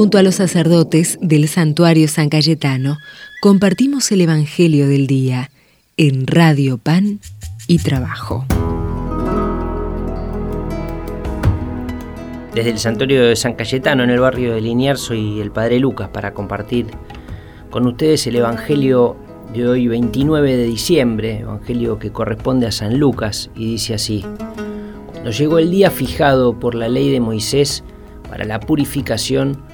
Junto 0.00 0.16
a 0.16 0.22
los 0.22 0.36
sacerdotes 0.36 1.18
del 1.20 1.46
santuario 1.46 2.08
San 2.08 2.30
Cayetano, 2.30 2.96
compartimos 3.42 4.10
el 4.12 4.22
Evangelio 4.22 4.88
del 4.88 5.06
Día 5.06 5.50
en 5.98 6.26
Radio 6.26 6.78
Pan 6.78 7.20
y 7.66 7.80
Trabajo. 7.80 8.46
Desde 12.54 12.70
el 12.70 12.78
santuario 12.78 13.26
de 13.26 13.36
San 13.36 13.52
Cayetano, 13.52 14.02
en 14.02 14.08
el 14.08 14.20
barrio 14.20 14.54
de 14.54 14.62
Liniers, 14.62 15.00
soy 15.00 15.38
el 15.38 15.50
Padre 15.50 15.78
Lucas 15.78 16.08
para 16.08 16.32
compartir 16.32 16.86
con 17.68 17.86
ustedes 17.86 18.26
el 18.26 18.36
Evangelio 18.36 19.18
de 19.52 19.68
hoy 19.68 19.86
29 19.86 20.56
de 20.56 20.64
diciembre, 20.64 21.40
Evangelio 21.40 21.98
que 21.98 22.10
corresponde 22.10 22.66
a 22.66 22.72
San 22.72 22.98
Lucas, 22.98 23.50
y 23.54 23.66
dice 23.66 23.92
así. 23.92 24.24
Cuando 25.12 25.30
llegó 25.30 25.58
el 25.58 25.70
día 25.70 25.90
fijado 25.90 26.58
por 26.58 26.74
la 26.74 26.88
ley 26.88 27.12
de 27.12 27.20
Moisés 27.20 27.84
para 28.30 28.46
la 28.46 28.60
purificación, 28.60 29.68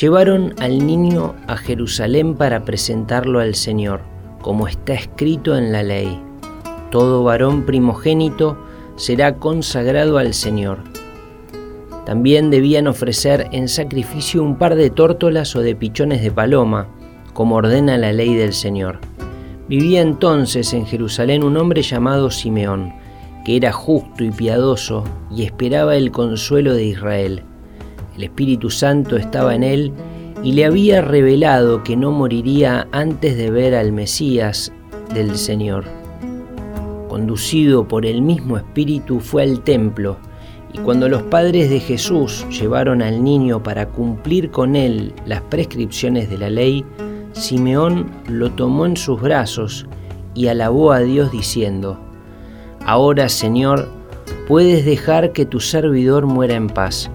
llevaron 0.00 0.54
al 0.58 0.86
niño 0.86 1.34
a 1.46 1.56
Jerusalén 1.56 2.34
para 2.34 2.64
presentarlo 2.64 3.40
al 3.40 3.54
Señor, 3.54 4.02
como 4.42 4.68
está 4.68 4.92
escrito 4.92 5.56
en 5.56 5.72
la 5.72 5.82
ley. 5.82 6.20
Todo 6.90 7.24
varón 7.24 7.64
primogénito 7.64 8.58
será 8.96 9.36
consagrado 9.36 10.18
al 10.18 10.34
Señor. 10.34 10.80
También 12.04 12.50
debían 12.50 12.86
ofrecer 12.88 13.48
en 13.52 13.68
sacrificio 13.68 14.42
un 14.42 14.56
par 14.56 14.76
de 14.76 14.90
tórtolas 14.90 15.56
o 15.56 15.60
de 15.60 15.74
pichones 15.74 16.22
de 16.22 16.30
paloma, 16.30 16.88
como 17.32 17.56
ordena 17.56 17.96
la 17.96 18.12
ley 18.12 18.34
del 18.34 18.52
Señor. 18.52 18.98
Vivía 19.66 20.02
entonces 20.02 20.74
en 20.74 20.86
Jerusalén 20.86 21.42
un 21.42 21.56
hombre 21.56 21.82
llamado 21.82 22.30
Simeón, 22.30 22.92
que 23.44 23.56
era 23.56 23.72
justo 23.72 24.22
y 24.22 24.30
piadoso 24.30 25.04
y 25.34 25.42
esperaba 25.42 25.96
el 25.96 26.10
consuelo 26.10 26.74
de 26.74 26.84
Israel. 26.84 27.42
El 28.16 28.24
Espíritu 28.24 28.70
Santo 28.70 29.16
estaba 29.16 29.54
en 29.54 29.62
él 29.62 29.92
y 30.42 30.52
le 30.52 30.64
había 30.64 31.02
revelado 31.02 31.82
que 31.82 31.96
no 31.96 32.12
moriría 32.12 32.88
antes 32.92 33.36
de 33.36 33.50
ver 33.50 33.74
al 33.74 33.92
Mesías 33.92 34.72
del 35.12 35.36
Señor. 35.36 35.84
Conducido 37.08 37.86
por 37.86 38.06
el 38.06 38.22
mismo 38.22 38.56
Espíritu 38.56 39.20
fue 39.20 39.42
al 39.42 39.60
templo 39.60 40.16
y 40.72 40.78
cuando 40.78 41.08
los 41.08 41.22
padres 41.24 41.70
de 41.70 41.80
Jesús 41.80 42.46
llevaron 42.50 43.02
al 43.02 43.22
niño 43.22 43.62
para 43.62 43.88
cumplir 43.88 44.50
con 44.50 44.76
él 44.76 45.12
las 45.26 45.40
prescripciones 45.42 46.28
de 46.28 46.38
la 46.38 46.50
ley, 46.50 46.84
Simeón 47.32 48.10
lo 48.28 48.50
tomó 48.50 48.86
en 48.86 48.96
sus 48.96 49.20
brazos 49.20 49.86
y 50.34 50.48
alabó 50.48 50.92
a 50.92 51.00
Dios 51.00 51.32
diciendo, 51.32 51.98
Ahora 52.84 53.28
Señor, 53.28 53.88
puedes 54.48 54.84
dejar 54.84 55.32
que 55.32 55.46
tu 55.46 55.60
servidor 55.60 56.26
muera 56.26 56.54
en 56.54 56.68
paz, 56.68 57.10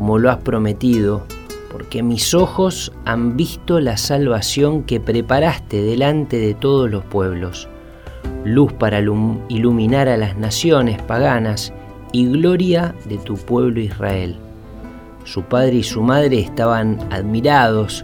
como 0.00 0.18
lo 0.18 0.30
has 0.30 0.38
prometido, 0.38 1.26
porque 1.70 2.02
mis 2.02 2.32
ojos 2.32 2.90
han 3.04 3.36
visto 3.36 3.80
la 3.80 3.98
salvación 3.98 4.82
que 4.84 4.98
preparaste 4.98 5.82
delante 5.82 6.38
de 6.38 6.54
todos 6.54 6.90
los 6.90 7.04
pueblos, 7.04 7.68
luz 8.42 8.72
para 8.72 9.00
iluminar 9.00 10.08
a 10.08 10.16
las 10.16 10.38
naciones 10.38 11.02
paganas 11.02 11.74
y 12.12 12.24
gloria 12.28 12.94
de 13.10 13.18
tu 13.18 13.34
pueblo 13.34 13.78
Israel. 13.78 14.36
Su 15.24 15.42
padre 15.42 15.74
y 15.74 15.82
su 15.82 16.00
madre 16.00 16.40
estaban 16.40 16.98
admirados 17.10 18.02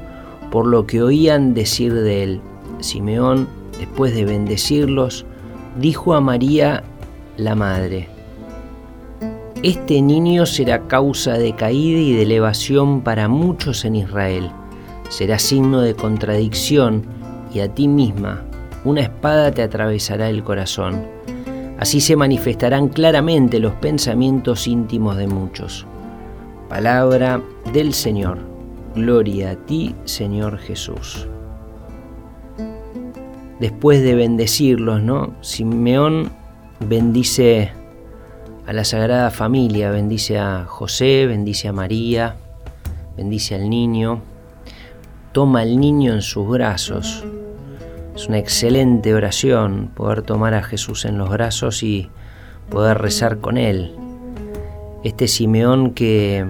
por 0.51 0.67
lo 0.67 0.87
que 0.87 1.03
oían 1.03 1.55
decir 1.55 1.95
de 1.95 2.25
él. 2.25 2.41
Simeón, 2.81 3.49
después 3.79 4.15
de 4.15 4.27
bendecirlos, 4.27 5.25
dijo 5.81 6.13
a 6.13 6.21
María, 6.21 6.85
la 7.39 7.55
madre, 7.55 8.11
Este 9.63 10.03
niño 10.03 10.45
será 10.45 10.87
causa 10.87 11.39
de 11.39 11.55
caída 11.55 11.99
y 11.99 12.13
de 12.13 12.23
elevación 12.23 13.01
para 13.01 13.27
muchos 13.27 13.87
en 13.87 13.97
Israel. 13.97 14.51
Será 15.09 15.39
signo 15.39 15.81
de 15.81 15.95
contradicción 15.95 17.05
y 17.53 17.61
a 17.61 17.75
ti 17.75 17.89
misma 17.89 18.45
una 18.85 19.01
espada 19.01 19.51
te 19.51 19.63
atravesará 19.63 20.29
el 20.29 20.45
corazón. 20.45 21.07
Así 21.79 22.01
se 22.01 22.17
manifestarán 22.17 22.89
claramente 22.89 23.59
los 23.59 23.73
pensamientos 23.75 24.69
íntimos 24.69 25.17
de 25.17 25.27
muchos. 25.27 25.87
Palabra 26.69 27.41
del 27.73 27.95
Señor. 27.95 28.39
Gloria 28.95 29.53
a 29.53 29.57
ti, 29.57 29.95
Señor 30.05 30.59
Jesús. 30.59 31.27
Después 33.59 34.03
de 34.03 34.15
bendecirlos, 34.15 35.03
¿no? 35.03 35.35
Simeón 35.41 36.31
bendice 36.81 37.73
a 38.67 38.73
la 38.73 38.85
Sagrada 38.85 39.31
Familia, 39.31 39.91
bendice 39.91 40.39
a 40.39 40.65
José, 40.67 41.27
bendice 41.27 41.69
a 41.69 41.73
María, 41.73 42.35
bendice 43.17 43.55
al 43.55 43.71
niño, 43.71 44.23
toma 45.31 45.61
al 45.61 45.79
niño 45.79 46.13
en 46.13 46.23
sus 46.23 46.49
brazos. 46.49 47.25
Es 48.17 48.27
una 48.27 48.39
excelente 48.39 49.15
oración 49.15 49.93
poder 49.95 50.23
tomar 50.23 50.55
a 50.55 50.65
Jesús 50.65 51.05
en 51.05 51.17
los 51.17 51.31
brazos 51.31 51.85
y 51.85 52.11
poder 52.69 52.99
rezar 52.99 53.39
con 53.39 53.57
él. 53.57 53.95
Este 55.05 55.29
Simeón 55.29 55.93
que 55.93 56.45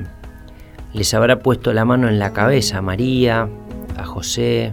les 0.94 1.12
habrá 1.12 1.40
puesto 1.40 1.74
la 1.74 1.84
mano 1.84 2.08
en 2.08 2.18
la 2.18 2.32
cabeza 2.32 2.78
a 2.78 2.82
María, 2.82 3.46
a 3.98 4.04
José, 4.04 4.72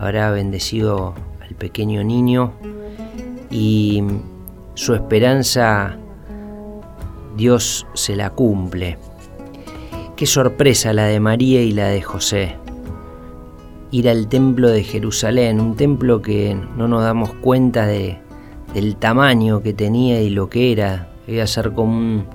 habrá 0.00 0.32
bendecido 0.32 1.14
al 1.40 1.54
pequeño 1.54 2.02
niño 2.02 2.54
y 3.50 4.02
su 4.74 4.94
esperanza 4.94 5.96
Dios 7.36 7.86
se 7.94 8.16
la 8.16 8.30
cumple. 8.30 8.98
Qué 10.16 10.26
sorpresa 10.26 10.92
la 10.92 11.06
de 11.06 11.20
María 11.20 11.62
y 11.62 11.72
la 11.72 11.88
de 11.88 12.02
José. 12.02 12.56
Ir 13.90 14.08
al 14.08 14.28
templo 14.28 14.68
de 14.68 14.84
Jerusalén, 14.84 15.60
un 15.60 15.76
templo 15.76 16.22
que 16.22 16.54
no 16.76 16.88
nos 16.88 17.02
damos 17.02 17.32
cuenta 17.34 17.86
de, 17.86 18.18
del 18.74 18.96
tamaño 18.96 19.62
que 19.62 19.72
tenía 19.72 20.20
y 20.20 20.30
lo 20.30 20.48
que 20.48 20.72
era. 20.72 21.08
Debía 21.26 21.46
ser 21.46 21.72
como 21.72 21.96
un, 21.96 22.26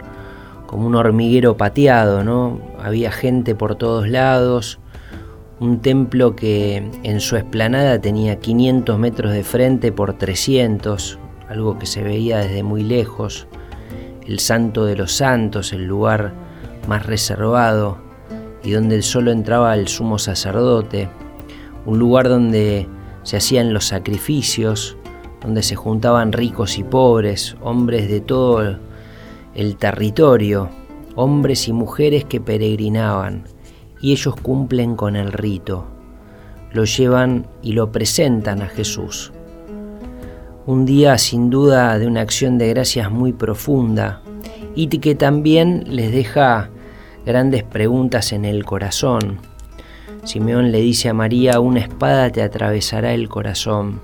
como 0.66 0.88
un 0.88 0.96
hormiguero 0.96 1.58
pateado, 1.58 2.24
¿no? 2.24 2.60
Había 2.84 3.12
gente 3.12 3.56
por 3.56 3.76
todos 3.76 4.10
lados, 4.10 4.80
un 5.60 5.82
templo 5.82 6.36
que 6.36 6.90
en 7.04 7.20
su 7.20 7.38
esplanada 7.38 8.00
tenía 8.00 8.40
500 8.40 9.00
metros 9.00 9.32
de 9.32 9.44
frente 9.44 9.92
por 9.92 10.14
300, 10.18 11.20
algo 11.48 11.80
que 11.80 11.86
se 11.86 12.04
veía 12.04 12.40
desde 12.40 12.64
muy 12.64 12.84
lejos, 12.84 13.48
el 14.25 14.40
santo 14.40 14.86
de 14.86 14.96
los 14.96 15.12
santos, 15.12 15.74
el 15.74 15.86
lugar 15.86 16.34
más 16.88 17.06
reservado 17.06 17.97
y 18.63 18.72
donde 18.72 19.02
solo 19.02 19.31
entraba 19.31 19.75
el 19.75 19.88
sumo 19.88 20.18
sacerdote, 20.18 21.08
un 21.86 22.00
lugar 22.00 22.30
donde 22.30 22.88
se 23.24 23.38
hacían 23.38 23.74
los 23.74 23.85
sacrificios, 23.85 24.97
donde 25.41 25.62
se 25.62 25.75
juntaban 25.75 26.31
ricos 26.31 26.78
y 26.80 26.84
pobres, 26.84 27.56
hombres 27.62 28.09
de 28.09 28.22
todo 28.22 28.80
el 29.53 29.78
territorio, 29.78 30.69
hombres 31.16 31.68
y 31.68 31.74
mujeres 31.74 32.25
que 32.25 32.41
peregrinaban, 32.41 33.44
y 34.02 34.12
ellos 34.12 34.35
cumplen 34.35 34.96
con 34.96 35.16
el 35.16 35.31
rito, 35.31 35.85
lo 36.74 36.85
llevan 36.85 37.47
y 37.62 37.74
lo 37.74 37.91
presentan 37.91 38.62
a 38.62 38.68
Jesús. 38.68 39.31
Un 40.68 40.88
día 40.88 41.20
sin 41.20 41.52
duda 41.52 42.00
de 42.00 42.08
una 42.08 42.22
acción 42.22 42.58
de 42.58 42.70
gracias 42.70 43.12
muy 43.12 43.34
profunda 43.34 44.24
y 44.74 44.88
que 44.88 45.14
también 45.14 45.84
les 45.88 46.12
deja 46.12 46.72
grandes 47.24 47.64
preguntas 47.64 48.31
en 48.31 48.46
el 48.46 48.66
corazón. 48.66 49.38
Simeón 50.24 50.72
le 50.72 50.81
dice 50.81 51.09
a 51.09 51.14
María, 51.14 51.59
una 51.59 51.81
espada 51.81 52.31
te 52.31 52.42
atravesará 52.42 53.14
el 53.14 53.30
corazón. 53.30 54.02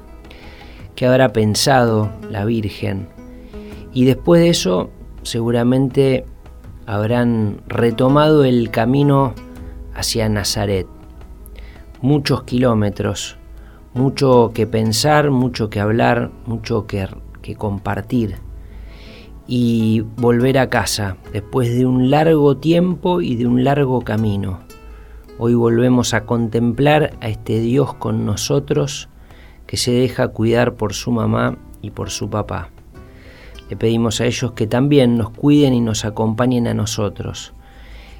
¿Qué 0.94 1.08
habrá 1.08 1.34
pensado 1.34 2.12
la 2.30 2.46
Virgen? 2.46 3.08
Y 3.92 4.06
después 4.06 4.40
de 4.42 4.50
eso 4.50 4.92
seguramente 5.24 6.26
habrán 6.86 7.62
retomado 7.66 8.44
el 8.44 8.70
camino 8.70 9.34
hacia 9.96 10.30
Nazaret. 10.30 10.86
Muchos 12.02 12.44
kilómetros, 12.44 13.40
mucho 13.94 14.52
que 14.54 14.68
pensar, 14.68 15.32
mucho 15.32 15.70
que 15.70 15.80
hablar, 15.80 16.32
mucho 16.46 16.88
que, 16.88 17.08
compartir. 17.58 18.38
Y 19.48 20.02
volver 20.16 20.58
a 20.58 20.70
casa 20.70 21.18
después 21.34 21.76
de 21.76 21.86
un 21.86 22.10
largo 22.10 22.58
tiempo 22.58 23.22
y 23.22 23.36
de 23.36 23.48
un 23.48 23.64
largo 23.64 24.02
camino. 24.02 24.60
Hoy 25.38 25.56
volvemos 25.56 26.14
a 26.14 26.26
contemplar 26.26 27.18
a 27.20 27.28
este 27.28 27.60
Dios 27.60 27.94
con 27.96 28.26
nosotros 28.26 29.10
que 29.66 29.76
se 29.76 29.92
deja 29.92 30.30
cuidar 30.30 30.76
por 30.76 30.94
su 30.94 31.12
mamá 31.12 31.58
y 31.82 31.90
por 31.90 32.10
su 32.12 32.30
papá. 32.30 32.70
Le 33.70 33.76
pedimos 33.76 34.22
a 34.22 34.26
ellos 34.26 34.52
que 34.54 34.68
también 34.68 35.18
nos 35.18 35.32
cuiden 35.32 35.74
y 35.74 35.82
nos 35.82 36.06
acompañen 36.06 36.68
a 36.68 36.74
nosotros, 36.74 37.54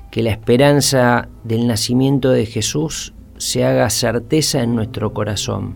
que 0.10 0.24
la 0.24 0.32
esperanza 0.32 1.30
del 1.44 1.68
nacimiento 1.68 2.32
de 2.32 2.46
Jesús 2.46 3.14
se 3.42 3.66
haga 3.66 3.90
certeza 3.90 4.62
en 4.62 4.76
nuestro 4.76 5.14
corazón, 5.14 5.74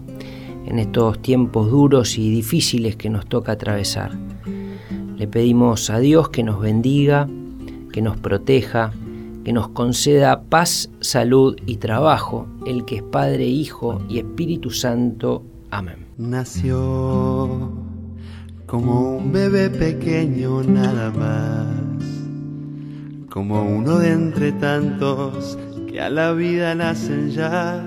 en 0.67 0.77
estos 0.77 1.19
tiempos 1.19 1.71
duros 1.71 2.19
y 2.19 2.29
difíciles 2.29 2.95
que 2.95 3.09
nos 3.09 3.25
toca 3.25 3.53
atravesar. 3.53 4.11
Le 5.17 5.27
pedimos 5.27 5.89
a 5.89 5.97
Dios 5.97 6.29
que 6.29 6.43
nos 6.43 6.61
bendiga, 6.61 7.27
que 7.91 8.03
nos 8.03 8.17
proteja, 8.17 8.93
que 9.43 9.51
nos 9.51 9.69
conceda 9.69 10.43
paz, 10.43 10.91
salud 10.99 11.57
y 11.65 11.77
trabajo, 11.77 12.45
el 12.67 12.85
que 12.85 12.97
es 12.97 13.01
Padre, 13.01 13.47
Hijo 13.47 13.99
y 14.07 14.19
Espíritu 14.19 14.69
Santo. 14.69 15.43
Amén. 15.71 16.05
Nació 16.19 17.71
como 18.67 19.17
un 19.17 19.31
bebé 19.31 19.71
pequeño 19.71 20.61
nada 20.61 21.09
más, 21.09 21.65
como 23.31 23.63
uno 23.63 23.97
de 23.97 24.11
entre 24.11 24.51
tantos 24.51 25.57
a 25.97 26.09
la 26.09 26.33
vida 26.33 26.75
nacen 26.75 27.31
ya. 27.31 27.81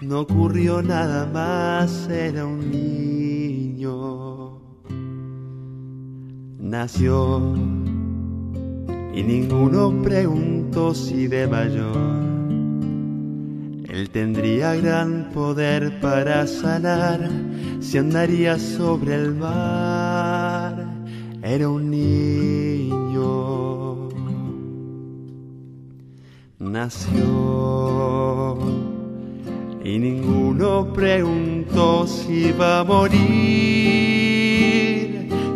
No 0.00 0.20
ocurrió 0.20 0.82
nada 0.82 1.26
más, 1.26 2.08
era 2.08 2.44
un 2.44 2.70
niño. 2.70 4.60
Nació 6.58 7.54
y 9.14 9.22
ninguno 9.22 10.02
preguntó 10.02 10.94
si 10.94 11.28
de 11.28 11.46
mayor 11.46 12.24
él 13.94 14.10
tendría 14.10 14.74
gran 14.74 15.30
poder 15.32 16.00
para 16.00 16.48
sanar 16.48 17.30
si 17.78 17.98
andaría 17.98 18.58
sobre 18.58 19.14
el 19.14 19.36
mar. 19.36 20.84
Era 21.42 21.68
un 21.68 21.90
niño. 21.90 22.63
Nació. 26.64 28.58
Y 29.84 29.98
ninguno 29.98 30.92
preguntó 30.94 32.06
si 32.06 32.46
iba 32.46 32.80
a 32.80 32.84
morir, 32.84 33.20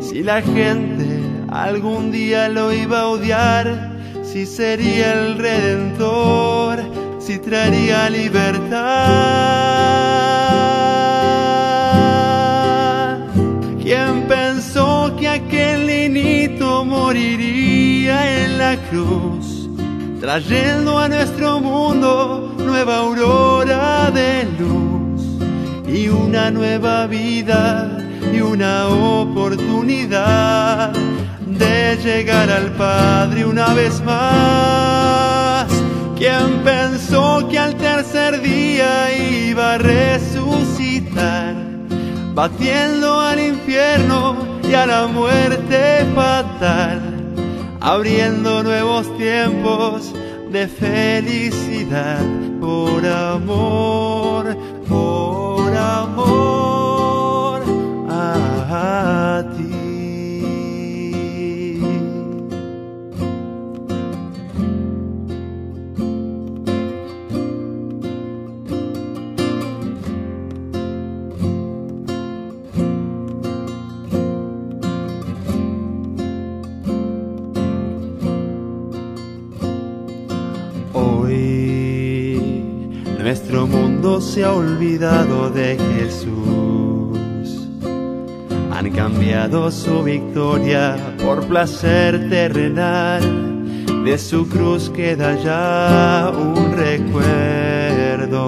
si 0.01 0.23
la 0.23 0.43
gente 0.43 1.23
algún 1.49 2.13
día 2.13 2.51
lo 2.51 2.75
iba 2.75 3.01
a 3.01 3.07
odiar, 3.07 3.99
si 4.23 4.45
sería 4.45 5.15
el 5.15 5.39
redentor, 5.39 6.83
si 7.19 7.39
traería 7.39 8.11
libertad. 8.11 8.79
¿Quién 13.83 14.29
pensó 14.29 15.17
que 15.19 15.27
aquel 15.27 15.87
niñito 15.87 16.85
moriría 16.85 18.45
en 18.45 18.59
la 18.59 18.77
cruz, 18.91 19.28
trayendo 20.29 20.99
a 20.99 21.09
nuestro 21.09 21.59
mundo 21.59 22.55
nueva 22.59 22.99
aurora 22.99 24.11
de 24.11 24.45
luz 24.59 25.23
y 25.89 26.11
una 26.11 26.51
nueva 26.51 27.07
vida 27.07 27.99
y 28.31 28.43
una 28.43 28.89
oportunidad 28.89 30.93
de 31.47 31.97
llegar 32.05 32.51
al 32.51 32.73
Padre 32.73 33.47
una 33.47 33.73
vez 33.73 34.03
más. 34.03 35.67
¿Quién 36.19 36.63
pensó 36.63 37.49
que 37.49 37.59
al 37.59 37.75
tercer 37.77 38.43
día 38.43 39.11
iba 39.49 39.77
a 39.77 39.79
resucitar, 39.79 41.55
batiendo 42.35 43.19
al 43.19 43.41
infierno 43.41 44.37
y 44.63 44.75
a 44.75 44.85
la 44.85 45.07
muerte 45.07 46.05
fatal, 46.15 47.18
abriendo 47.89 48.63
nuevos 48.63 49.17
tiempos 49.17 50.13
de 50.53 50.69
felicidad 50.69 52.21
por 52.61 53.07
amor, 53.07 54.55
por 54.87 55.75
amor 55.75 56.59
nuestro 83.29 83.67
mundo 83.67 84.23
se 84.23 84.43
ha 84.43 84.55
olvidado 84.55 85.51
de 85.51 85.77
Jesús. 85.77 87.69
Han 88.73 88.91
cambiado 88.93 89.71
su 89.71 90.03
victoria 90.03 90.97
por 91.23 91.47
placer 91.47 92.31
terrenal. 92.31 93.21
De 94.07 94.17
su 94.17 94.49
cruz 94.49 94.89
queda 94.89 95.35
ya 95.43 96.33
un 96.33 96.73
recuerdo. 96.73 98.39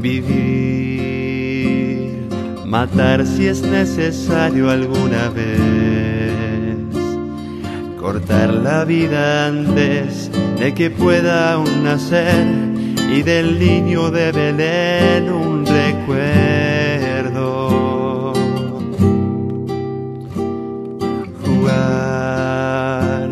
Vivir, 0.00 1.36
matar 2.64 3.26
si 3.26 3.48
es 3.48 3.60
necesario 3.60 4.70
alguna 4.70 5.28
vez 5.28 6.24
cortar 8.00 8.54
la 8.54 8.84
vida 8.86 9.48
antes 9.48 10.30
de 10.58 10.74
que 10.74 10.90
pueda 10.90 11.54
aún 11.54 11.84
nacer 11.84 12.46
y 13.10 13.22
del 13.22 13.58
niño 13.58 14.10
de 14.10 14.32
Belén 14.32 15.30
un 15.30 15.64
recuerdo. 15.66 16.72
Jugar 21.44 23.28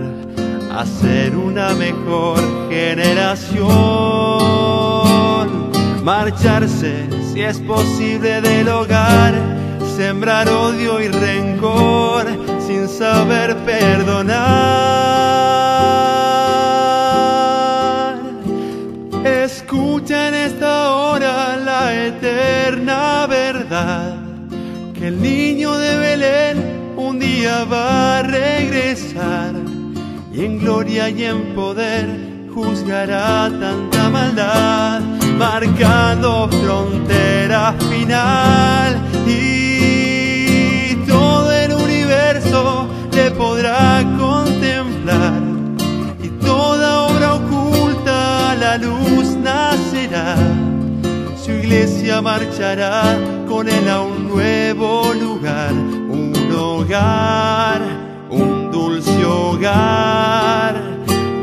a 0.70 0.86
ser 0.86 1.36
una 1.36 1.74
mejor 1.74 2.38
generación, 2.70 3.68
marcharse 6.04 7.08
si 7.32 7.40
es 7.40 7.58
posible 7.60 8.40
del 8.40 8.68
hogar, 8.68 9.34
sembrar 9.96 10.48
odio 10.48 11.00
y 11.00 11.08
rencor 11.08 12.26
sin 12.66 12.88
saber 12.88 13.56
perdonar. 13.64 14.91
Verdad, 23.28 24.16
que 24.94 25.08
el 25.08 25.20
niño 25.20 25.76
de 25.76 25.96
Belén 25.96 26.94
un 26.96 27.18
día 27.18 27.64
va 27.64 28.18
a 28.18 28.22
regresar 28.22 29.54
y 30.32 30.44
en 30.44 30.58
gloria 30.58 31.10
y 31.10 31.24
en 31.24 31.54
poder 31.54 32.06
juzgará 32.54 33.50
tanta 33.50 34.08
maldad, 34.08 35.00
marcando 35.36 36.48
frontera 36.48 37.74
final 37.90 39.00
marchará 52.20 53.16
con 53.48 53.68
él 53.68 53.88
a 53.88 54.02
un 54.02 54.28
nuevo 54.28 55.12
lugar, 55.14 55.72
un 55.72 56.32
hogar, 56.54 57.80
un 58.28 58.70
dulce 58.70 59.24
hogar 59.24 60.74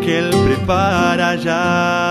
que 0.01 0.19
él 0.19 0.29
prepara 0.29 1.35
ya. 1.35 2.08